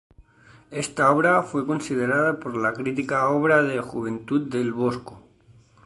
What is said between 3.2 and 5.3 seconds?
obra de juventud del Bosco.